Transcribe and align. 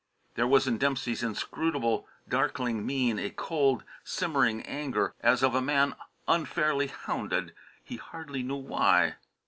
There 0.33 0.47
was 0.47 0.65
in 0.65 0.79
Dempsey's 0.79 1.21
inscrutable, 1.21 2.07
darkling 2.27 2.83
mien 2.83 3.19
a 3.19 3.29
cold, 3.29 3.83
simmering 4.03 4.63
anger, 4.63 5.13
as 5.21 5.43
of 5.43 5.53
a 5.53 5.61
man 5.61 5.95
unfairly 6.27 6.87
hounded, 6.87 7.53
he 7.83 7.97
hardly 7.97 8.41
knew 8.41 8.55
why. 8.55 9.17